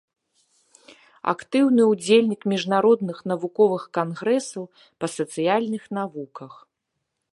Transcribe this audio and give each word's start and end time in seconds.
Актыўны 1.33 1.83
ўдзельнік 1.91 2.41
міжнародных 2.53 3.17
навуковых 3.33 3.83
кангрэсаў 3.99 4.63
па 5.03 5.07
сацыяльных 5.17 5.83
навуках. 5.99 6.51